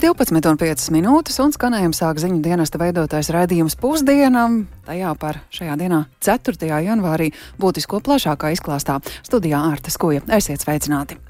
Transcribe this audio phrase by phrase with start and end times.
[0.00, 4.62] Ir 12,5 minūtes, un skanējuma sāk ziņu dienesta veidotais raidījums pusdienam.
[4.88, 6.56] Tajā par šajā dienā, 4.
[6.88, 7.28] janvārī,
[7.60, 10.24] būtisko plašākā izklāstā studijā Ārta Skoja.
[10.40, 11.20] Esiet sveicināti!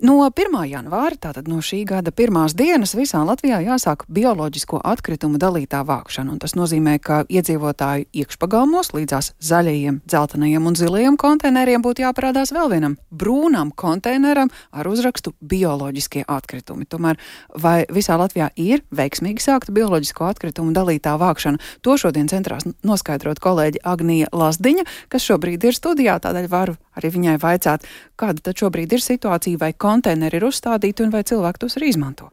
[0.00, 0.54] No 1.
[0.68, 6.36] janvāra, tātad no šī gada pirmās dienas, visā Latvijā jāsāk bioloģisko atkritumu dalītā vākšana.
[6.42, 12.98] Tas nozīmē, ka iedzīvotāju iekšpagalmos līdzās zaļajiem, dzeltenajiem un zilajiem konteineriem būtu jāparādās vēl vienam
[13.10, 16.86] brūnam konteineram ar uzrakstu bioloģiskie atkritumi.
[16.88, 17.18] Tomēr
[17.56, 21.62] vai visā Latvijā ir veiksmīgi sākta bioloģisko atkritumu dalītā vākšana?
[21.86, 27.36] To šodien centrās noskaidrot kolēģi Agnija Lasdiņa, kas šobrīd ir studijā, tādēļ varu arī viņai
[27.42, 27.86] vaicāt,
[28.18, 32.28] kāda tad šobrīd ir situācija, vai konteineri ir uzstādīti un vai cilvēki tos arī izmanto.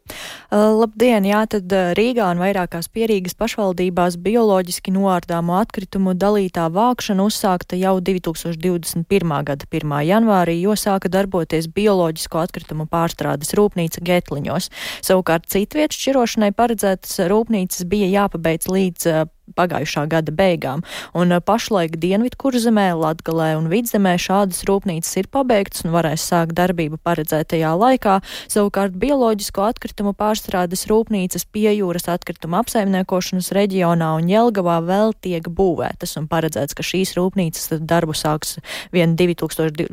[0.50, 7.80] Uh, labdien, jā, tad Rīgā un vairākās pierīgas pašvaldībās bioloģiski noārdāmo atkritumu dalītā vākšana uzsākta
[7.80, 9.36] jau 2021.
[9.48, 9.96] gada 1.
[10.10, 14.72] janvārī, jo sāka darboties bioloģisko atkritumu pārstrādes rūpnīca Getliņos.
[15.06, 19.16] Savukārt citvietu šķirošanai paredzētas rūpnīcas bija jāpabeidz līdz
[19.54, 25.94] pagājušā gada beigām, un uh, pašlaik Dienvidkurzemē, Latgalē un Vidzemē šādas rūpnīcas ir pabeigtas un
[25.96, 28.18] varēs sākt darbību paredzētajā laikā.
[28.52, 36.18] Savukārt bioloģisko atkritumu pārstrādes rūpnīcas pie jūras atkrituma apsaimniekošanas reģionā un Jelgavā vēl tiek būvētas
[36.20, 38.58] un paredzēts, ka šīs rūpnīcas darbu sāks
[38.96, 39.88] vien 2000,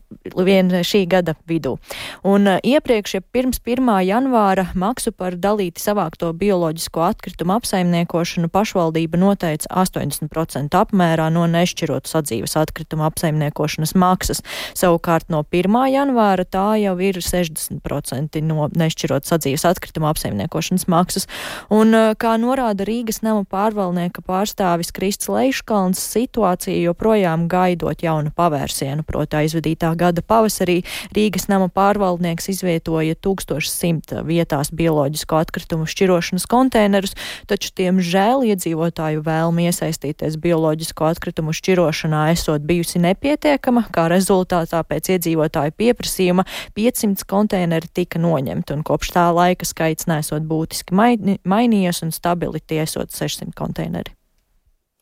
[0.46, 1.76] vien šī gada vidū.
[2.24, 3.92] Un uh, iepriekš, ja pirms 1.
[4.08, 12.06] janvāra maksu par dalīti savākto bioloģisko atkritumu apsaimniekošanu pašvaldība noteica noteica 80% apmērā no nešķirot
[12.06, 14.42] sadzīves atkrituma apsaimniekošanas maksas.
[14.78, 15.74] Savukārt no 1.
[15.90, 21.26] janvāra tā jau ir 60% no nešķirot sadzīves atkrituma apsaimniekošanas maksas.
[21.70, 29.02] Un, eh, kā norāda Rīgas nama pārvalnieka pārstāvis Krists Leiškalns, situācija joprojām gaidot jaunu pavērsienu,
[29.04, 30.84] proti aizvedītā gada pavasarī
[31.14, 37.16] Rīgas nama pārvaldnieks izvietoja 1100 vietās bioloģisko atkritumu šķirošanas konteinerus,
[37.46, 45.76] taču, diemžēl, iedzīvotāju vēlme iesaistīties bioloģisko atkritumu šķirošanā esot bijusi nepietiekama, kā rezultātā pēc iedzīvotāju
[45.80, 46.46] pieprasījuma
[46.78, 53.14] 500 konteineri tika noņemti, un kopš tā laika skaits nesot būtiski mainījies un stabili tiesot
[53.14, 54.21] 600 konteineri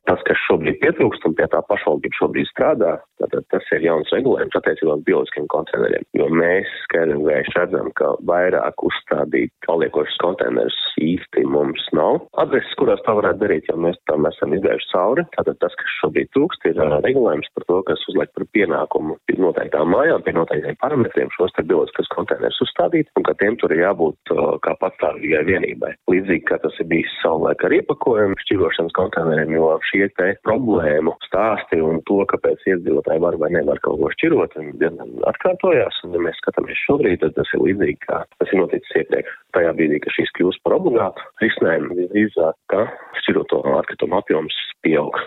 [0.09, 4.57] tas, kas šobrīd pietrūkst un pie tā pašvaldība šobrīd strādā, tad tas ir jauns regulējums
[4.59, 6.07] attiecībā uz bioloģiskiem konteineriem.
[6.17, 12.73] Jo mēs skaidri un gaiši redzam, ka vairāk uzstādīt paliekošus konteinerus īsti mums nav adreses,
[12.81, 15.27] kurās tā varētu darīt, jo mēs tam esam izgājuši cauri.
[15.37, 20.25] Tātad tas, kas šobrīd trūkst, ir regulējums par to, kas uzliek par pienākumu noteiktām mājām,
[20.25, 24.35] pie noteiktiem parametriem šos te bioloģiskos konteinerus uzstādīt, un ka tiem tur ir jābūt
[24.65, 25.95] kā patstāvīgai vienībai.
[26.13, 31.81] Līdzīgi, kā tas ir bijis savulaik ar iepakojumu šķirošanas konteineriem, jo šie te problēmu stāsti
[31.85, 36.03] un to, kāpēc iedzīvotāji var vai nevar kaut ko šķirot, diezgan atkārtojās.
[36.07, 39.35] Un, ja mēs skatāmies šobrīd, tad tas ir līdzīgi, kā tas ir noticis iepriekš.
[39.57, 42.87] Tajā brīdī, kad šīs kļūst par obligātu risinājumu, visdrīzāk, ka
[43.23, 44.57] šķiroto atkritumu apjoms
[44.87, 45.27] pieaugs.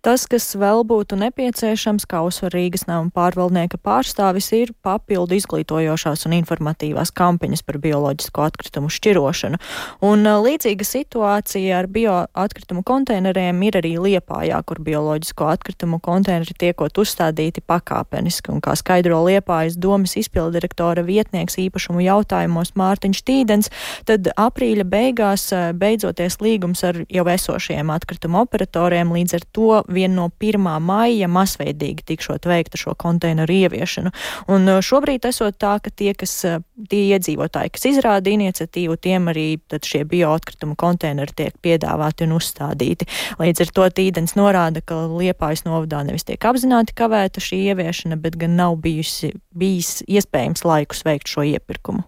[0.00, 6.38] Tas, kas vēl būtu nepieciešams, kā uzsver Rīgas nama pārvaldnieka pārstāvis, ir papildu izglītojošās un
[6.38, 9.60] informatīvās kampaņas par bioloģisko atkritumu šķirošanu.
[10.08, 17.60] Un līdzīga situācija ar bioatkritumu konteineriem ir arī Liepājā, kur bioloģisko atkritumu konteineri tiekot uzstādīti
[17.60, 18.54] pakāpeniski.
[18.56, 23.68] Un kā skaidro Liepājas domas izpildirektora vietnieks īpašumu jautājumos Mārtiņš Tīdens,
[24.08, 30.28] tad aprīļa beigās beidzoties līgums ar jau esošiem atkritumu operatoriem līdz ar to vien no
[30.40, 30.66] 1.
[30.80, 34.12] maija masveidīgi tikšot veikta šo konteineru ieviešanu.
[34.52, 39.30] Un uh, šobrīd esot tā, ka tie, kas, uh, tie iedzīvotāji, kas izrāda iniciatīvu, tiem
[39.32, 39.48] arī
[39.90, 43.08] šie bioatkritumu konteineri tiek piedāvāti un uzstādīti.
[43.40, 48.38] Līdz ar to tīdens norāda, ka Liepājas novadā nevis tiek apzināti kavēta šī ieviešana, bet
[48.40, 52.06] gan nav bijusi, bijis iespējams laikus veikt šo iepirkumu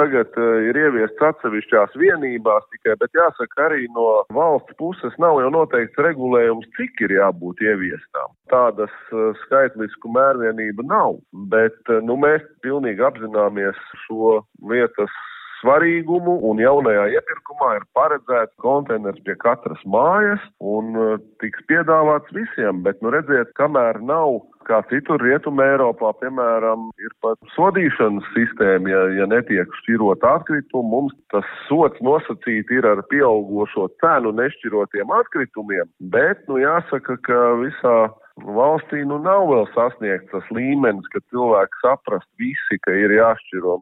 [0.00, 5.50] tagad uh, ir ieviests atsevišķās vienībās tikai, bet jāsaka arī no valsts puses nav jau
[5.52, 8.32] noteikts regulējums, cik ir jābūt ieviestām.
[8.52, 11.18] Tādas uh, skaitlisku mērvienību nav,
[11.52, 14.40] bet uh, nu, mēs pilnīgi apzināmies šo
[14.72, 15.12] lietas
[15.60, 22.82] svarīgumu, un jaunajā iepirkumā ir paredzēts konteiners pie katras mājas un uh, tiks piedāvāts visiem,
[22.86, 29.02] bet, nu, redziet, kamēr nav kā citur Rietumē Eiropā, piemēram, ir pat sodīšanas sistēma, ja,
[29.18, 36.44] ja netiek šķirot atkritumu, mums tas sots nosacīt ir ar pieaugošo cenu nešķirotiem atkritumiem, bet,
[36.48, 37.96] nu, jāsaka, ka visā
[38.40, 43.80] valstī nu nav vēl sasniegts tas līmenis, ka cilvēki saprast visi, ka ir jāšķiro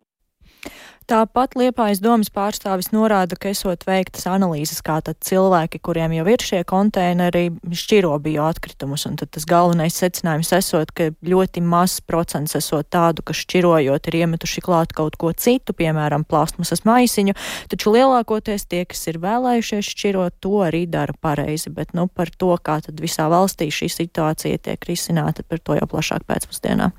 [1.08, 6.42] Tāpat Liepājas domas pārstāvis norāda, ka esot veiktas analīzes, kā tad cilvēki, kuriem jau ir
[6.44, 12.90] šie konteineri, šķiro bioatkritumus, un tad tas galvenais secinājums esot, ka ļoti mazs procents esot
[12.92, 17.32] tādu, kas šķirojot ir iemetuši klāt kaut ko citu, piemēram, plastmasas maisiņu,
[17.72, 22.52] taču lielākoties tie, kas ir vēlējušies šķirot, to arī dara pareizi, bet, nu, par to,
[22.60, 26.92] kā tad visā valstī šī situācija tiek risināta, par to jau plašāk pēcpusdienā.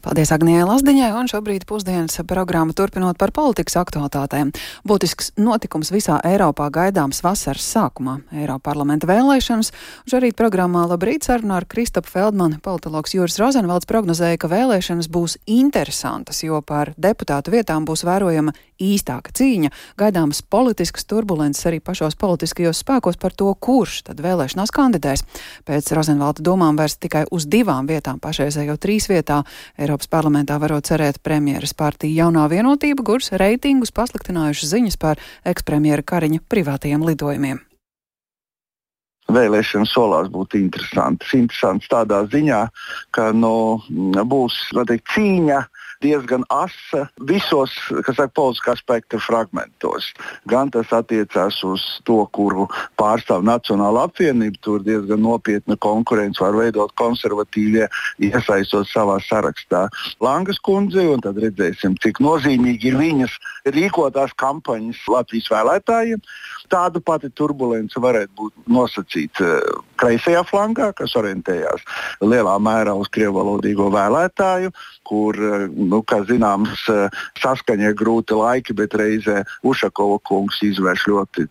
[0.00, 4.52] Paldies Agnijai Lasdiņai, un šobrīd pusdienas programma turpinot par politikas aktualitātēm.
[4.86, 9.72] Būtisks notikums visā Eiropā gaidāms vasaras sākumā- Eiropa parlamenta vēlēšanas.
[10.06, 16.44] Šorīt programmā Labrīt sarunā ar Kristopu Feldmanu politologs Jūras Rozenvalds prognozēja, ka vēlēšanas būs interesantas,
[16.44, 23.20] jo par deputātu vietām būs vērojama īstāka cīņa, gaidāmas politiskas turbulences arī pašos politiskajos spēkos
[23.20, 25.24] par to, kurš tad vēlēšanās kandidēs.
[25.68, 29.42] Pēc Rozenvalda domām vairs tikai uz divām vietām, pašreizējo trīs vietā
[29.78, 36.46] Eiropas parlamentā varot cerēt premjeras partija jaunā vienotība, kuras reitingus pasliktinājušas ziņas par ekspremjera Kariņa
[36.48, 37.66] privātajiem lidojumiem
[39.30, 41.34] vēlēšanas solās būt interesantas.
[41.36, 42.64] Interesants tādā ziņā,
[43.14, 43.52] ka nu,
[44.26, 44.56] būs
[44.88, 45.60] teikt, cīņa
[46.02, 47.72] diezgan asa visos
[48.06, 50.10] saka, politiskā spektra fragmentos.
[50.50, 52.66] Gan tas attiecās uz to, kuru
[53.00, 57.88] pārstāv Nacionāla apvienība, tur diezgan nopietna konkurence var veidot konservatīvie,
[58.30, 59.86] iesaistot savā sarakstā
[60.24, 63.36] Langas kundzi, un tad redzēsim, cik nozīmīgi ir viņas
[63.76, 66.24] rīkotās kampaņas Latvijas vēlētājiem.
[66.70, 69.70] Tāda pati turbulence varētu būt nosacīta eh,
[70.00, 71.82] kreisajā flangā, kas orientējās
[72.22, 74.70] lielā mērā uz krievalodīgo vēlētāju,
[75.08, 81.06] kur, eh, nu, kā zināms, eh, saskaņa ir grūti laiki, bet reizē Ušakova kungs izvērš
[81.12, 81.46] ļoti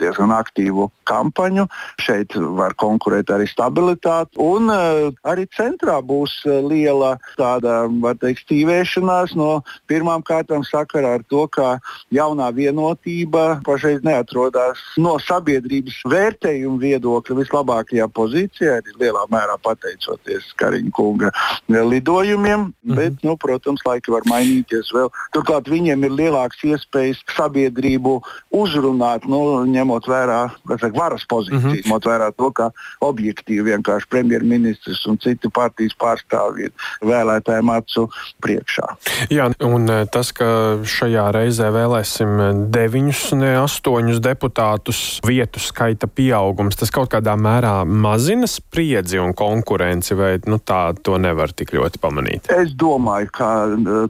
[0.00, 1.68] diezgan aktīvu kampaņu.
[2.00, 9.62] Šeit var konkurēt arī stabilitāte, un arī centrā būs liela tāda, var teikt, stīvēšanās no
[9.90, 11.78] pirmām kārtām sakarā ar to, ka
[12.12, 20.52] jaunā vienotība pašreiz neatrodas atrodās no sabiedrības vērtējuma viedokļa vislabākajā pozīcijā, arī lielā mērā pateicoties
[20.56, 21.30] Kariņa kunga
[21.68, 22.60] lidojumiem.
[22.60, 22.96] Mm -hmm.
[22.96, 25.10] Bet, nu, protams, laiki var mainīties vēl.
[25.34, 28.18] Turklāt viņiem ir lielāks iespējas sabiedrību
[28.54, 31.86] uzrunāt, nu, ņemot vērā saka, varas pozīcijas, mm -hmm.
[31.86, 32.70] ņemot vērā to, ka
[33.00, 38.08] objektīvi vienkārši premjerministrs un citi partijas pārstāvji ir vēlētājiem acu
[38.42, 38.88] priekšā.
[39.30, 46.76] Jā, un eh, tas, ka šajā reizē vēlēsim deviņus, ne astoņus deputātus vietu skaita pieaugums,
[46.78, 52.00] tas kaut kādā mērā mazina spriedzi un konkurenci, vai nu, tā to nevar tik ļoti
[52.02, 52.50] pamanīt?
[52.52, 53.50] Es domāju, ka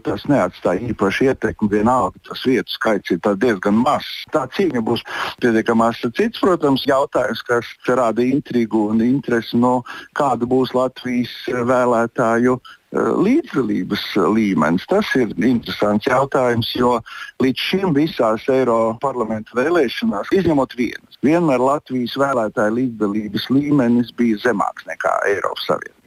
[0.07, 1.71] tas neatstāja īpaši ietekmi.
[1.73, 4.27] Vienalga, tas vietu skaits ir diezgan mazs.
[4.35, 5.05] Tā cīņa būs
[5.43, 6.05] pietiekami mazs.
[6.19, 9.81] Cits, protams, jautājums, kas rada intrigu un interesi no
[10.19, 12.59] kāda būs Latvijas vēlētāju
[12.93, 14.03] līdzdalības
[14.35, 14.85] līmenis.
[14.91, 16.99] Tas ir interesants jautājums, jo
[17.43, 24.87] līdz šim visās Eiropas parlamenta vēlēšanās, izņemot vienas, vienmēr Latvijas vēlētāju līdzdalības līmenis bija zemāks
[24.91, 26.02] nekā Eiropas Savienības.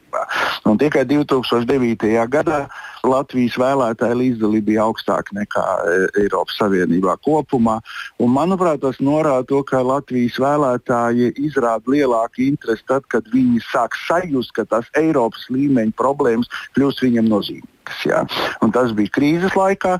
[0.70, 2.10] Un tikai 2009.
[2.32, 2.66] gadā
[3.06, 7.78] Latvijas vēlētāja līdzdalība bija augstāka nekā e, Eiropas Savienībā kopumā.
[8.18, 13.98] Un, manuprāt, tas norāda to, ka Latvijas vēlētāji izrāda lielāku interesi tad, kad viņi sāk
[14.08, 17.72] sajust, ka tās Eiropas līmeņa problēmas kļūst viņiem nozīmīgas.
[18.74, 20.00] Tas bija krīzes laikā.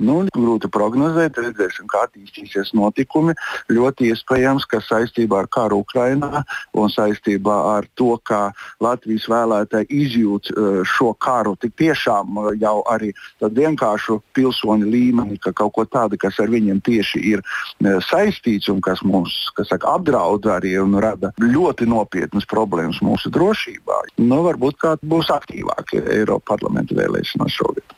[0.00, 3.34] Nu, grūti prognozēt, redzēsim, kā attīstīsies notikumi.
[3.72, 6.42] Ļoti iespējams, ka saistībā ar karu Ukrajinā
[6.80, 12.78] un saistībā ar to, ka Latvijas vēlētāji izjūt e, šo karu tik tiešām e, jau
[12.88, 18.70] arī vienkāršu pilsoņu līmenī, ka kaut ko tādu, kas ar viņiem tieši ir e, saistīts
[18.72, 24.40] un kas mums kas saka, apdraud arī un rada ļoti nopietnas problēmas mūsu drošībā, nu,
[24.46, 27.96] varbūt būs aktīvāki Eiropas parlamenta vēlēšanās šogad.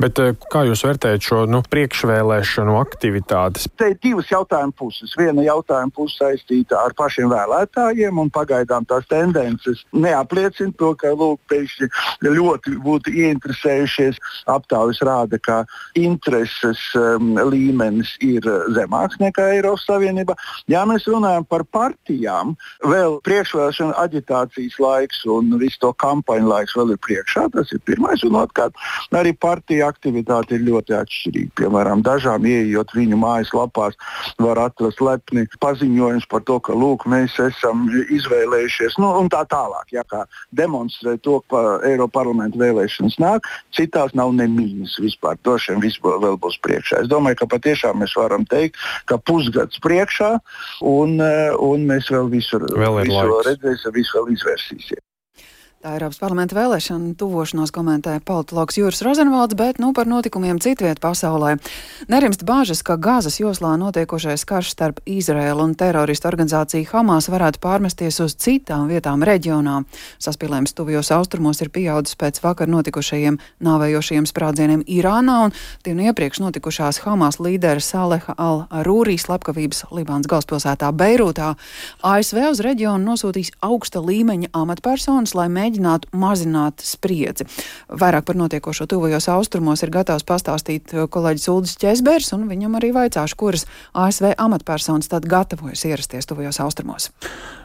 [0.00, 0.20] Bet,
[0.52, 1.13] kā jūs vērtējat?
[1.14, 3.68] Vērtēt šo nu, priekšvēlēšanu aktivitātes?
[3.78, 5.14] Te ir divas jautājuma puses.
[5.16, 11.40] Viena jautājuma puse saistīta ar pašiem vēlētājiem, un pagaidām tās tendences neapliecina to, ka lūk,
[11.50, 11.88] pēkšņi
[12.24, 14.18] ļoti būtu ieinteresējušies.
[14.46, 18.42] Aptaujas rāda, ka intereses um, līmenis ir
[18.74, 20.34] zemāks nekā Eiropas Savienībā.
[20.68, 26.94] Ja mēs runājam par partijām, vēl priekšvēlēšana aģitācijas laiks un visu to kampaņu laiks vēl
[26.96, 27.48] ir priekšā.
[27.54, 28.74] Tas ir pirmais, un otrkārt,
[29.14, 31.52] arī partija aktivitāte ir ļoti atšķirīgi.
[31.60, 33.98] Piemēram, dažām ieejot viņu mājaslapās,
[34.42, 39.92] var atrast lepni paziņojums par to, ka lūk, mēs esam izvēlējušies, nu, un tā tālāk.
[39.94, 40.24] Ja, kā
[40.56, 45.38] demonstrē to, ka Eiropas parlamenta vēlēšanas nāk, citās nav ne mīnus vispār.
[45.44, 47.02] Vien viss vēl būs priekšā.
[47.04, 48.78] Es domāju, ka patiešām mēs varam teikt,
[49.10, 50.34] ka pusgads priekšā,
[50.86, 51.16] un,
[51.64, 55.02] un mēs vēl visur, vēl visur redzēsim, visu vēl izvērsīsim.
[55.84, 61.58] Tā Eiropas parlamenta vēlēšana tuvošanos komentē politologs Jūras Rozenvalds, bet nu par notikumiem citviet pasaulē.
[62.08, 68.16] Nerimst bāžas, ka Gāzes joslā notiekošais karš starp Izraēlu un teroristu organizāciju Hamas varētu pārmesties
[68.24, 69.82] uz citām vietām reģionā.
[70.24, 73.36] Saspīlējums tuvijos austrumos ir pieaudzis pēc vakar notikušajiem
[73.68, 81.52] nāvējošajiem sprādzieniem Irānā un tiem iepriekš notikušās Hamas līdera Saleha al-Rūrī slepkavības Libānas galvaspilsētā Beirūtā.
[82.00, 87.46] ASV uz reģionu nosūtīs augsta līmeņa amatpersonas, lai mēģinātu mēģinātu mazināt spriedzi.
[87.88, 92.92] Vairāk par notiekošo tuvajos austrumos ir gatavs pastāstīt uh, kolēģis Uldis Česbērs, un viņam arī
[92.94, 97.10] vaicāšu, kuras ASV amatpersonas tad gatavojas ierasties tuvajos austrumos.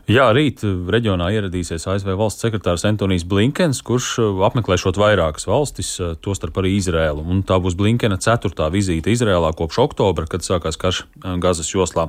[0.09, 6.15] Jā, rīt reģionā ieradīsies ASV valsts sekretārs Antonijs Blinkens, kurš uh, apmeklēšot vairākas valstis, uh,
[6.17, 7.21] tostarp arī Izrēlu.
[7.29, 11.03] Un tā būs Blinkena ceturtā vizīte Izrēlā kopš oktobra, kad sākās karš
[11.37, 12.07] Gazas joslā.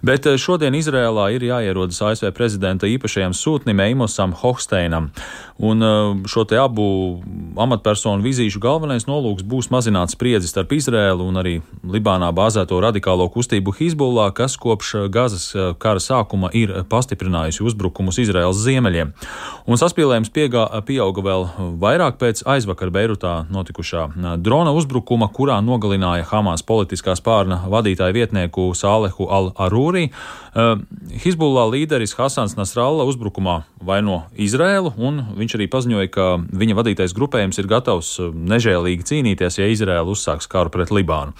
[0.00, 5.10] Bet šodien Izrēlā ir jāierodas ASV prezidenta īpašajam sūtnim Eimosam Hohsteinam.
[5.62, 5.84] Un
[6.26, 6.84] šo te abu
[7.60, 11.54] amatpersonu vizīšu galvenais nolūks būs mazināt spriedzi starp Izrēlu un arī
[11.84, 16.72] Libānā bāzēto radikālo kustību Hizbullah, kas kopš Gazas kara sākuma ir
[17.42, 19.12] pastiprinājusi uzbrukumus Izraels ziemeļiem.
[19.66, 21.46] Un saspīlējums piegā, pieauga vēl
[21.80, 29.28] vairāk pēc aizvakar Beirutā notikušā drona uzbrukuma, kurā nogalināja Hamas politiskā spārna vadītāju vietnieku Sālehu
[29.30, 30.10] al-Arūri.
[31.24, 37.58] Hizbullah līderis Hasans Nasralla uzbrukumā vaino Izrēlu un Viņš arī paziņoja, ka viņa vadītais grupējums
[37.58, 41.32] ir gatavs nežēlīgi cīnīties, ja Izraela uzsāks karu pret Libānu.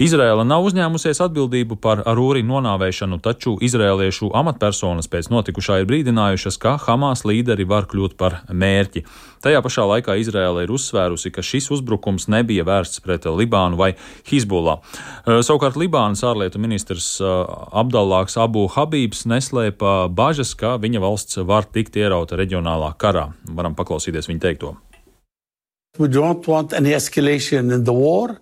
[0.00, 6.76] Izraela nav uzņēmusies atbildību par Arūri nonāvēšanu, taču izrēliešu amatpersonas pēc notikušā ir brīdinājušas, ka
[6.82, 9.04] Hamas līderi var kļūt par mērķi.
[9.40, 13.94] Tajā pašā laikā Izraela ir uzsvērusi, ka šis uzbrukums nebija vērsts pret Libānu vai
[14.28, 14.82] Hizbullah.
[15.24, 21.70] Uh, savukārt Libānas ārlietu ministrs uh, Abdallāks Abu Habības neslēpa bažas, ka viņa valsts var
[21.70, 23.30] tikt ierauta reģionālā karā.
[23.48, 24.76] Varam paklausīties viņa teikto.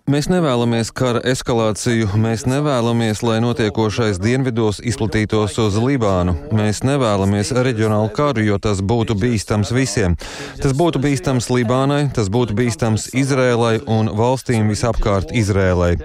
[0.07, 6.37] Mēs nevēlamies kara eskalāciju, mēs nevēlamies, lai notiekošais dienvidos izplatītos uz Libānu.
[6.55, 10.15] Mēs nevēlamies reģionālu karu, jo tas būtu bīstams visiem.
[10.63, 15.97] Tas būtu bīstams Libānai, tas būtu bīstams Izrēlai un valstīm visapkārt Izrēlai.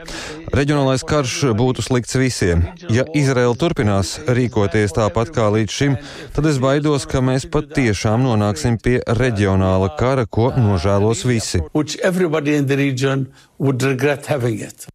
[0.53, 2.65] Reģionālais karš būtu slikts visiem.
[2.93, 6.01] Ja Izrēla turpinās rīkoties tāpat kā līdz šim,
[6.33, 12.55] tad es baidos, ka mēs patiešām nonāksim pie reģionāla kara, ko nožēlos visi Which everybody
[12.55, 14.87] in the region would regret having it.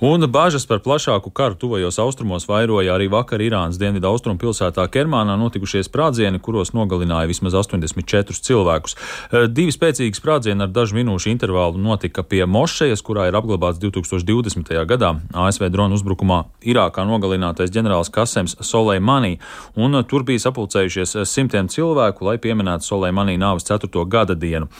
[0.00, 5.34] Un bažas par plašāku karu tuvajos austrumos vairoja arī vakar Irānas dienvidu austrumu pilsētā Kermānā
[5.36, 8.96] notikušie sprādzieni, kuros nogalināja vismaz 84 cilvēkus.
[8.96, 14.86] Eh, divi spēcīgi sprādzieni ar dažu minūšu intervālu notika pie Mošejas, kurā ir apglabāts 2020.
[14.88, 19.36] gadā ASV drona uzbrukumā Irākā nogalinātais ģenerālis Kasems Soleimani,
[19.76, 24.08] un tur bija sapulcējušies simtiem cilvēku, lai pieminētu Soleimani nāves 4.
[24.08, 24.72] gada dienu.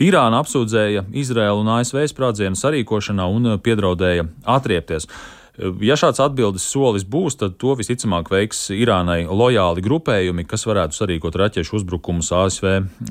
[0.00, 5.08] Irāna apsūdzēja Izraēlu un ASV sprādzienu sarīkošanā un piedraudēja atriepties.
[5.60, 11.34] Ja šāds atbildes solis būs, tad to visticamāk veiks Irānai lojāli grupējumi, kas varētu sarīkot
[11.36, 12.68] raķešu uzbrukumus ASV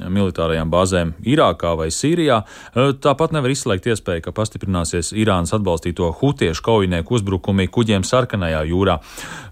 [0.09, 2.39] militārajām bāzēm Irākā vai Sīrijā.
[2.73, 8.97] Tāpat nevar izslēgt iespēju, ka pastiprināsies Irānas atbalstīto hutiešu kaujinieku uzbrukumi kuģiem Sarkanajā jūrā.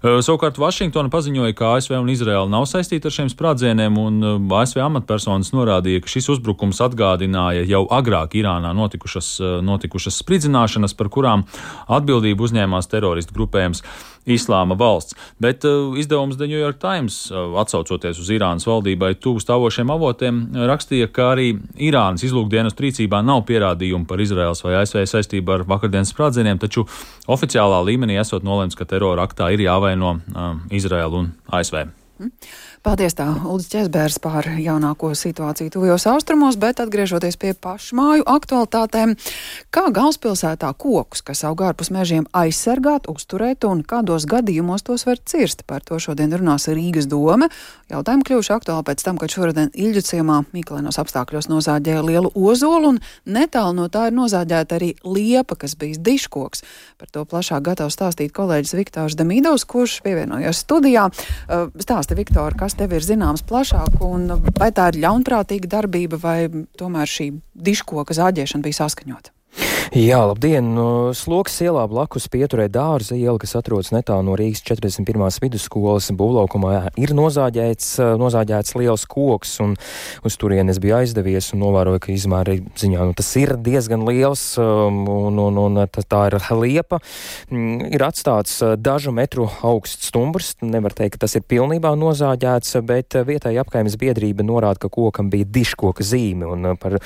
[0.02, 5.52] Savukārt Vašingtona paziņoja, ka ASV un Izraela nav saistīti ar šiem sprādzieniem, un ASV amatpersonas
[5.54, 9.30] norādīja, ka šis uzbrukums atgādināja jau agrāk Irānā notikušas,
[9.62, 11.46] notikušas spridzināšanas, par kurām
[11.86, 13.82] atbildību uzņēmās teroristu grupējums
[14.28, 15.16] Islāma valsts.
[15.40, 20.42] Bet uh, izdevums The New York Times, uh, atsaucoties uz Irānas valdībai tuvu stāvošiem avotiem,
[20.68, 21.50] rakstīja, ka arī
[21.88, 26.84] Irānas izlūkdienas rīcībā nav pierādījumu par Izraels vai ASV saistību ar vakardienas sprādzieniem, taču
[27.30, 31.86] oficiālā līmenī esot nolēmts, ka terora aktā ir jāvaino uh, Izraelu un ASV.
[32.18, 32.34] Mm.
[32.88, 39.12] Paldies tā, Uldis Česbērs par jaunāko situāciju tuvajos austrumos, bet atgriežoties pie pašmāju aktualitātēm,
[39.68, 45.66] kā galvaspilsētā kokus, kas aug ārpus mežiem, aizsargāt, uzturēt un kādos gadījumos tos var cirst.
[45.68, 47.50] Par to šodien runās Rīgas doma.
[47.92, 53.02] Jautājumi kļuvuši aktuāli pēc tam, kad šodien Ilģu ciemā Miklēnos apstākļos nozāģēja lielu ozolu un
[53.28, 56.64] netālu no tā ir nozāģēta arī liepa, kas bijis diškoks.
[56.96, 61.08] Par to plašāk gatavs stāstīt kolēģis Viktors Damīdovs, kurš pievienojas studijā.
[61.48, 66.38] Stāsti, Viktor, kas tev ir zināms plašāk, un vai tā ir ļaunprātīga darbība, vai
[66.78, 67.32] tomēr šī
[67.68, 69.34] diškoka zāģēšana bija saskaņota?
[69.78, 70.66] Jā, labdien!
[71.16, 75.38] Sloks ielā blakus pieturē dārza iela, kas atrodas netālu no Rīgas 41.
[75.40, 79.76] vidusskolas būvlaukumā, ir nozāģēts, nozāģēts liels koks, un
[80.28, 84.42] uz turieni es biju aizdevies un novēroju, ka izmēra ziņā nu, tas ir diezgan liels,
[84.60, 87.00] um, un, un, un tā ir liepa.
[87.48, 92.76] Mm, ir atstāts uh, dažu metru augsts stumbrs, nevar teikt, ka tas ir pilnībā nozāģēts,
[92.88, 96.98] bet uh, vietēji apkaimes biedrība norāda, ka kokam bija diškoka zīme, un par,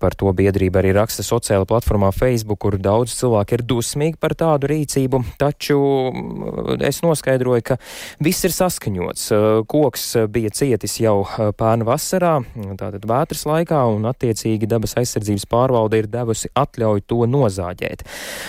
[0.00, 4.34] par to biedrība arī raksta sociāla platforma platformā Facebook, kur daudz cilvēku ir dusmīgi par
[4.34, 5.78] tādu rīcību, taču
[6.10, 7.76] mm, es noskaidroju, ka
[8.18, 9.28] viss ir saskaņots.
[9.70, 11.22] Koks bija cietis jau
[11.56, 12.40] pērnu vasarā,
[12.80, 18.02] tātad vētras laikā, un attiecīgi dabas aizsardzības pārvalde ir devusi atļauju to nozāģēt.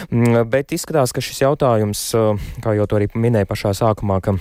[0.09, 2.07] Mm, bet izskatās, ka šis jautājums,
[2.63, 4.37] kā jau to arī minēja pašā sākumā, ka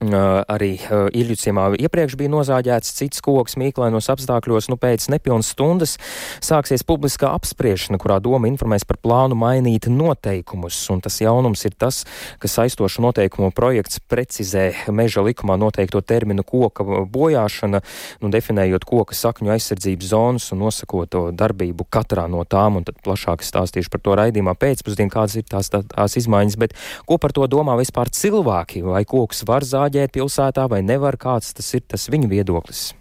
[0.00, 5.98] Arī Iļuciemā iepriekš bija nozāģēts cits koks mīklainos apstākļos, nu pēc nepilnas stundas
[6.40, 12.06] sāksies publiskā apspriešana, kurā doma informēs par plānu mainīt noteikumus, un tas jaunums ir tas,
[12.40, 17.82] ka saistošu noteikumu projekts precizē meža likumā noteikto terminu koka bojāšana,
[18.24, 22.96] nu definējot koka sakņu aizsardzības zonas un nosakot to darbību katrā no tām, un tad
[23.04, 27.36] plašāk stāstīšu par to raidījumā pēcpusdien, kādas ir tās, tā, tās izmaiņas, bet ko par
[27.36, 29.89] to domā vispār cilvēki, vai koks var zāģēt?
[29.90, 32.99] Zāģēt pilsētā vai nevar, kāds tas ir tas viņu viedoklis?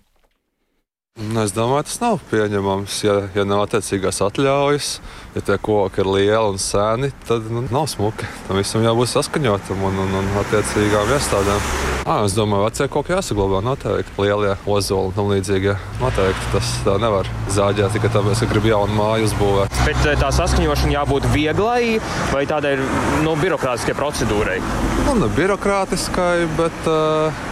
[1.20, 2.94] Nu, es domāju, tas nav pieņemams.
[3.04, 4.88] Ja, ja nav attiecīgās atļaujas,
[5.36, 8.28] ja tie koki ir lieli un seni, tad nu, nav smuki.
[8.48, 11.68] Tam visam jābūt saskaņotam un, un, un attiecīgām iestādēm.
[12.06, 14.16] À, es domāju, vecie koki jāsaglabā noteikti.
[14.16, 15.76] Lielie ozoli un tam līdzīgi.
[16.00, 19.80] Noteikti tas tā nevar zāģēt tikai tāpēc, ka grib jaunu māju uzbūvēt.
[19.90, 21.98] Bet eh, tā saskaņošana jābūt vieglai
[22.32, 22.78] vai tādai
[23.26, 24.62] nu, birokrātiskai procedūrai?
[25.04, 27.44] Nu, ne birokrātiskai, bet uh,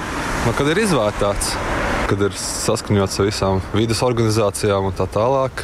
[0.48, 1.58] nu, kad ir izvērtāts
[2.08, 5.64] kad ir saskaņots ar visām vidas organizācijām un tā tālāk.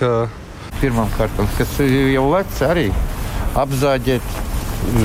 [0.81, 2.87] Pirmkārt, kas jau vecs arī
[3.59, 4.33] apzāģēt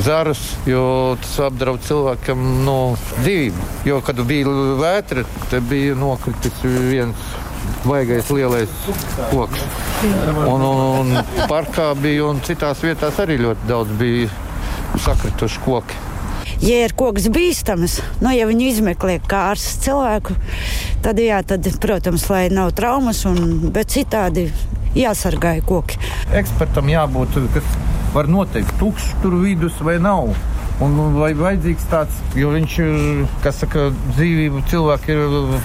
[0.02, 2.78] zarus, jo tas apdraud cilvēkam no
[3.20, 3.68] dzīvību.
[3.88, 7.28] Jo, kad bija vētra, tad bija nokritis viens
[7.84, 8.68] baigais lielais
[9.30, 9.64] koks.
[10.48, 14.28] Un, un, un parkā bija un citās vietās arī ļoti daudz bija
[15.04, 16.04] sakrituši koki.
[16.58, 20.34] Ja ir koks bīstams, nu, ja viņi izmeklē kārtas cilvēku,
[21.04, 24.48] tad, jā, tad, protams, lai nav traumas, un, bet citādi
[24.98, 25.98] jāsargāja koki.
[26.38, 27.74] Ekspertam jābūt, kas
[28.14, 30.32] var noteikt, tukšs tur vidus vai nav.
[30.84, 35.56] Un vai vajadzīgs tāds, jo viņš ir, kas saka, dzīvību cilvēku ir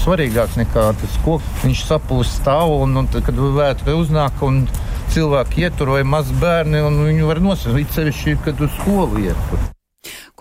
[0.00, 1.50] svarīgāks nekā tas koks.
[1.66, 4.64] Viņš sapūst stāvu un, un tad, kad vētra uznāk un
[5.12, 9.54] cilvēki ietur vai maz bērni, un viņi var nosaukt, it sevišķi, kad uz skolu iet.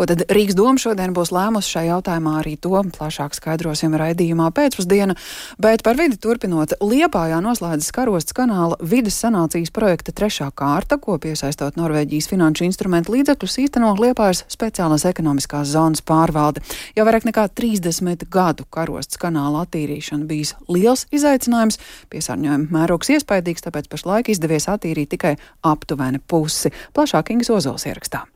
[0.01, 5.13] Ko tad Rīgas doma šodien būs lēmusi šajā jautājumā arī to plašāk skaidrosim raidījumā pēcpusdiena,
[5.61, 11.77] bet par vidi turpinot, Liepājā noslēdzas karostas kanāla vidas sanācijas projekta trešā kārta, ko piesaistot
[11.77, 16.65] Norvēģijas finanšu instrumentu līdzekļus īsteno Liepājas speciālās ekonomiskās zonas pārvalde.
[16.97, 21.77] Jau vairāk nekā 30 gadu karostas kanāla attīrīšana bijis liels izaicinājums,
[22.09, 26.73] piesārņojuma mērogs iespaidīgs, tāpēc pašlaik izdevies attīrīt tikai aptuveni pusi.
[26.97, 28.30] Plašāk Ingas Ozols ierakstā.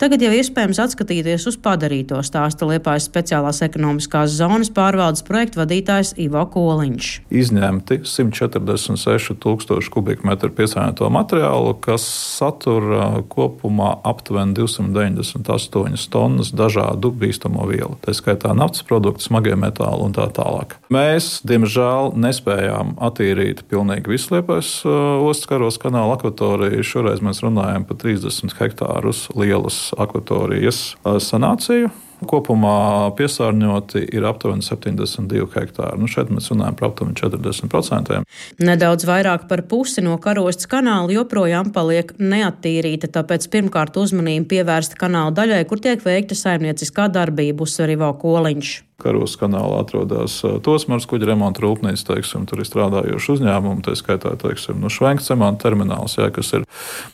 [0.00, 6.40] Tagad jau iespējams atskatīties uz padarīto stāsta Liepājas speciālās ekonomiskās zonas pārvaldes projektu vadītājs Ivo
[6.54, 7.08] Koliņš.
[7.28, 12.06] Izņemti 146 tūkstoši kubikmetru piesārņoto materiālu, kas
[12.38, 12.86] satur
[13.28, 18.00] kopumā aptuveni 298 tonnas dažādu bīstamo vielu.
[18.00, 20.78] Tā skaitā naftas produktu, smagie metāli un tā tālāk.
[20.88, 26.88] Mēs, diemžēl, nespējām attīrīt pilnīgi visu Liepājas ostas karos kanāla akvatoriju.
[26.88, 31.90] Šoreiz mēs runājam par 30 hektārus lielas akvatorijas sanāciju.
[32.28, 35.96] Kopumā piesārņoti ir aptuveni 72 hektāri.
[36.00, 38.18] Nu, šeit mēs runājam par aptuveni 40%.
[38.60, 45.32] Nedaudz vairāk par pusi no karostas kanāla joprojām paliek neattīrīta, tāpēc pirmkārt uzmanību pievērsta kanāla
[45.40, 48.76] daļai, kur tiek veikta saimnieciskā darbība, uzsver Ivo Koliņš.
[49.00, 54.80] Karos kanālā atrodas Tosmars kuģa remonta rūpnīca, teiksim, tur ir strādājoši uzņēmumi, tā skaitā, teiksim,
[54.82, 56.66] nu, Švenka cementa termināls, jā, kas ir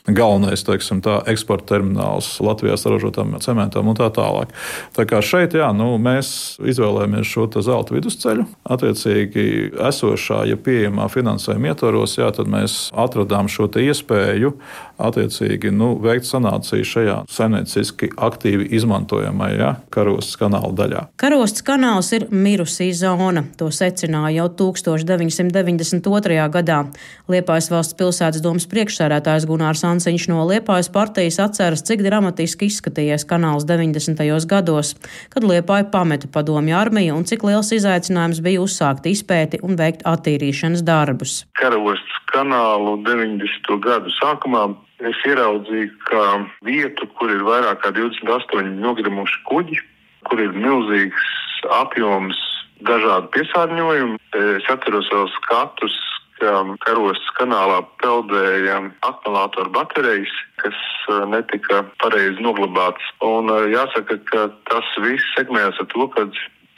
[0.07, 4.53] galvenais, teiksim, tā eksporta termināls Latvijā saražotam cementam un tā tālāk.
[4.97, 9.47] Tā kā šeit, jā, nu, mēs izvēlējāmies šo zelta vidusceļu, attiecīgi
[9.89, 14.53] esošā, ja pieejamā finansējuma ietvaros, jā, tad mēs atradām šo iespēju
[14.97, 21.03] attiecīgi nu, veikt sanāciju šajā saimnieciski aktīvi izmantojamajā karostas kanāla daļā.
[21.21, 23.43] Karostas kanāls ir mirusī zona.
[23.59, 26.47] To secināja jau 1992.
[26.53, 26.79] gadā.
[27.31, 33.67] Liepājas valsts pilsētas domas priekšsēdētājs Gunārs Ansiņš no Liepājas partijas atceras, cik dramatiski izskatījies kanāls
[33.69, 34.23] 90.
[34.49, 34.95] gados,
[35.33, 40.83] kad Liepāja pameta padomju armiju un cik liels izaicinājums bija uzsākt izpēti un veikt attīrīšanas
[40.87, 41.43] darbus.
[41.59, 43.79] Karostas kanālu 90.
[43.83, 44.67] gadu sākumā
[45.05, 46.23] es ieraudzīju, ka
[46.65, 49.79] vietu, kur ir vairāk kā 28 nogrimuši kuģi,
[50.27, 51.31] kur ir milzīgs
[51.77, 52.39] apjoms
[52.85, 54.19] dažādu piesārņojumu.
[54.37, 55.95] Es atceros vēl skatus,
[56.37, 56.53] ka
[56.85, 60.77] karostas kanālā peldēja akumulātoru baterijas, kas
[61.09, 63.09] eh, netika pareizi noglabātas.
[63.25, 66.27] Un eh, jāsaka, ka tas viss sekmējās ar to, ka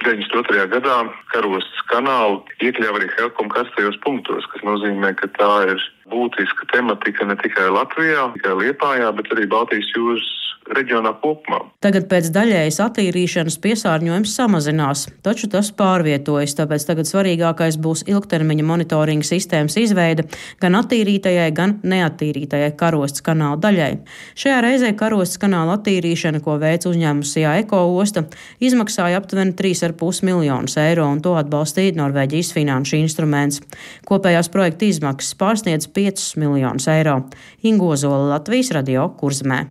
[0.03, 0.65] 92.
[0.71, 0.97] gadā
[1.33, 7.35] karostas kanālu iekļāva arī Helkom karstajos punktos, kas nozīmē, ka tā ir būtiska tematika ne
[7.39, 10.29] tikai Latvijā, tikai Liepājā, bet arī Baltijas jūras
[10.75, 11.61] reģionā kopumā.
[11.83, 19.27] Tagad pēc daļējas attīrīšanas piesārņojums samazinās, taču tas pārvietojas, tāpēc tagad svarīgākais būs ilgtermiņa monitoringa
[19.27, 20.27] sistēmas izveide
[20.61, 23.91] gan attīrītajai, gan neattīrītajai karostas kanāla daļai.
[24.39, 28.25] Šajā reizē karostas kanāla attīrīšana, ko veic uzņēmums Sijā Eko osta,
[28.63, 33.63] izmaksāja aptuveni 3,5 miljonus eiro, un to atbalstīja Norvēģijas finanšu instruments.
[34.09, 37.21] Kopējās projekta izmaksas pārsniedz 5 miljonus eiro.
[37.63, 39.65] Ingozola Latvijas radio kurzmē.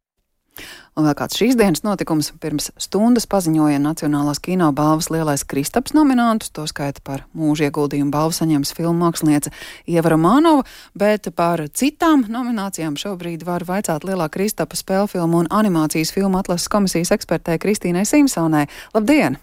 [0.99, 6.51] Un vēl kāds šīs dienas notikums pirms stundas paziņoja Nacionālās kino balvas lielais Kristaps nominantus,
[6.51, 9.53] to skaita par mūža ieguldījumu balvu saņems filmu māksliniece
[9.87, 10.65] Ieva Romanova,
[10.99, 16.71] bet par citām nominācijām šobrīd var vaicāt lielā Kristapa spēļu filmu un animācijas filmu atlases
[16.73, 18.67] komisijas ekspertē Kristīnai Simpsonai.
[18.97, 19.39] Labdien!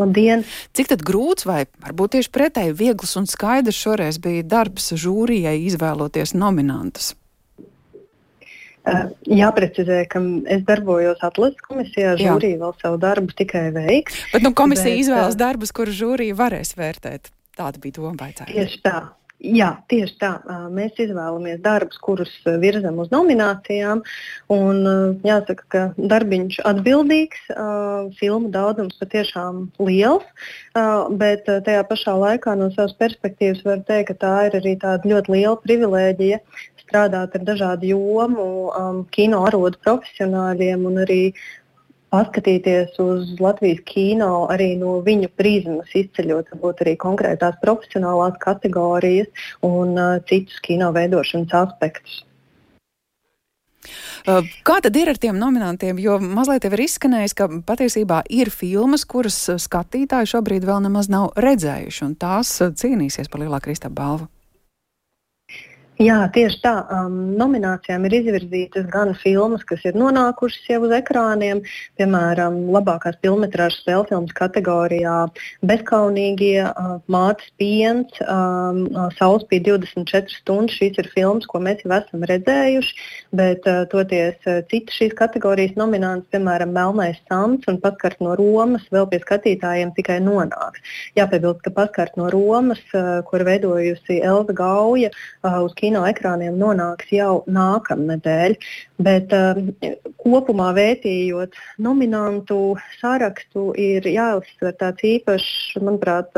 [0.00, 0.42] Labdien!
[0.72, 6.32] Cik tad grūts vai varbūt tieši pretēji viegls un skaidrs šoreiz bija darbs žūrijai izvēloties
[6.34, 7.12] nominantus?
[8.90, 9.06] Eh,
[9.40, 14.18] jāprecizē, ka es darbojos atlases komisijā, žūrija vēl savu darbu tikai veiks.
[14.32, 17.30] Bet nu, komisija bet, izvēlas eh, darbus, kurus žūrija varēs vērtēt.
[17.58, 18.30] Tāda bija doma.
[18.48, 18.96] Tieši tā.
[19.40, 20.30] Jā, tieši tā.
[20.68, 24.02] Mēs izvēlamies darbus, kurus virzam uz nominācijām.
[24.52, 24.80] Un,
[25.24, 27.46] jāsaka, ka darbiņš atbildīgs,
[28.18, 30.26] filmu daudzums patiešām liels,
[31.22, 35.36] bet tajā pašā laikā no savas perspektīvas var teikt, ka tā ir arī tāda ļoti
[35.38, 36.42] liela privilēģija
[36.90, 41.22] strādāt ar dažādu jomu, um, kino arodu profesionāļiem un arī
[42.12, 49.94] paskatīties uz Latvijas kino arī no viņu prizmas, izceļot varbūt arī konkrētās profesionālās kategorijas un
[49.98, 52.24] uh, citus kino veidošanas aspektus.
[54.20, 55.98] Kā tad ir ar tiem nominantiem?
[56.02, 61.32] Jo mazliet jau ir izskanējis, ka patiesībā ir filmas, kuras skatītāji šobrīd vēl nemaz nav
[61.40, 64.28] redzējuši, un tās cīnīsies par lielāku kristālu balvu.
[66.00, 66.72] Jā, tieši tā.
[66.96, 71.58] Um, nominācijām ir izvirzītas gan filmas, kas ir nonākušas jau uz ekrāniem,
[72.00, 75.16] piemēram, labākās filmas spēļu filmas kategorijā
[75.60, 78.86] Bezkaunīgie, uh, Mātes piens, um,
[79.18, 80.78] Sauspīd 24 stundas.
[80.80, 82.96] Šīs ir filmas, ko mēs jau esam redzējuši,
[83.36, 88.88] bet uh, toties uh, citas šīs kategorijas nominants, piemēram, Melnais Sams un Paskart no Romas,
[88.88, 90.80] vēl pie skatītājiem tikai nonāks.
[91.20, 96.58] Jāpiebilst, ka Paskart no Romas, uh, kur veidojusi Elza Gauja uh, uz kino kino ekrāniem
[96.58, 98.56] nonāks jau nākamnedēļ.
[99.00, 99.72] Bet um,
[100.20, 106.28] kopumā vērtījot nominantu sarakstu, ir jāuzsver tāds īpašs, manuprāt,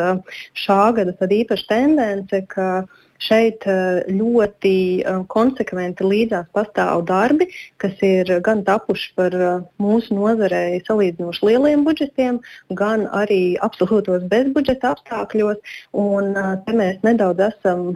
[0.54, 2.86] šā gada īpaša tendence, ka
[3.18, 9.36] šeit uh, ļoti konsekventi līdzās pastāv darbi, kas ir gan tapuši par
[9.78, 15.58] mūsu nozarei salīdzinoši lieliem budžetiem, gan arī absolūtos bezbudžeta apstākļos.
[15.98, 16.34] Un,
[16.66, 17.92] te mēs nedaudz esam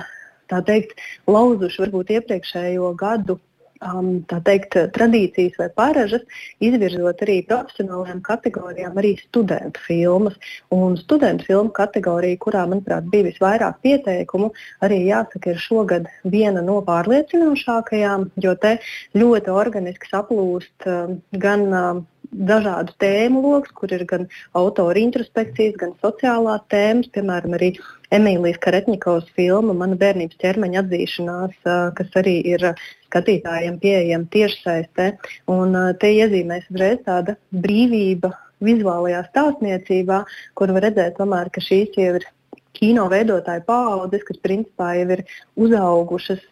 [0.52, 0.96] tā teikt,
[1.30, 3.40] lauzuši varbūt iepriekšējo gadu
[3.85, 4.09] um,
[4.46, 6.24] teikt, tradīcijas vai paražas,
[6.64, 10.37] izvirzot arī profesionālajām kategorijām arī studentu filmas.
[10.74, 14.52] Un studentu filmu kategorija, kurā, manuprāt, bija visvairāk pieteikumu,
[14.85, 18.76] arī jāsaka, ir šogad viena no pārliecinošākajām, jo te
[19.16, 22.04] ļoti organiski saplūst um, gan um,
[22.37, 24.27] dažādu tēmu lokus, kur ir gan
[24.59, 27.72] autora introspekcijas, gan sociālās tēmas, piemēram, arī
[28.14, 31.57] Emīlijas Karetņikovas filma Mana bērnības ķermeņa atzīšanās,
[31.99, 32.68] kas arī ir
[33.09, 35.11] skatītājiem pieejama tiešsaistē.
[35.51, 38.33] Un te iezīmēs uzreiz tāda brīvība
[38.64, 40.22] vizuālajā stāstniecībā,
[40.57, 42.29] kur var redzēt, tomēr, ka šīs jau ir
[42.77, 45.25] kino veidotāju paaudzes, kas principā jau ir
[45.66, 46.44] uzaugušas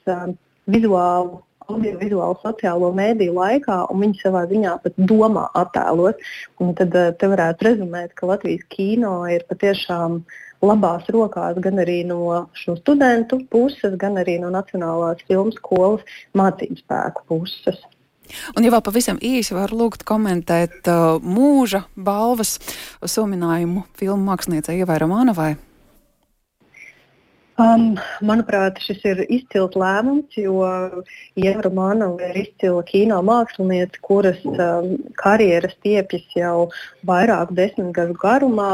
[0.71, 6.21] vizuālu audiovizuālu sociālo mēdīju laikā, un viņi savā ziņā pat domā attēlot.
[6.63, 10.21] Un tad te varētu rezumēt, ka Latvijas kino ir patiešām
[10.65, 16.05] labās rokās gan arī no šo studentu puses, gan arī no Nacionālās filmu skolas
[16.37, 17.83] mācību spēku puses.
[18.57, 22.57] Un, ja vēl pavisam īsi var lūgt komentēt uh, mūža balvas
[23.05, 25.53] sominājumu filmu māksliniecei Ievai Romanovai.
[27.55, 27.93] Um,
[28.27, 30.65] manuprāt, šis ir izcils lēmums, jo
[31.39, 36.67] Ieva Romanova ir izcila kino mākslinieca, kuras um, karjeras stiepjas jau
[37.07, 38.73] vairāku desmitgažu garumā,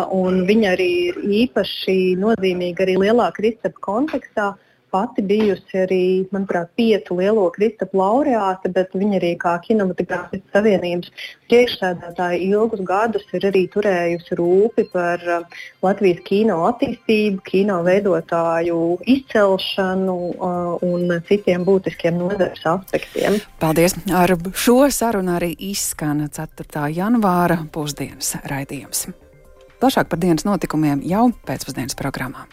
[0.49, 4.49] viņa arī ir īpaši nozīmīga arī lielā Kristapa kontekstā.
[4.55, 11.13] Uh, pati bijusi arī, manuprāt, piecu lielo Kristapu laureāte, bet viņa arī kā kinematogrāfijas savienības
[11.51, 18.81] priekšsēdētāja ilgus gadus ir arī turējusi rūpi par uh, Latvijas kino attīstību, kino veidotāju
[19.17, 23.41] izcelšanu uh, un citiem būtiskiem nozares aspektiem.
[23.63, 23.97] Paldies!
[24.15, 26.87] Ar šo sarunu arī izskan 4.
[26.95, 29.09] janvāra pusdienas raidījums.
[29.81, 32.45] Plašāk par dienas notikumiem jau pēcpusdienas programmā.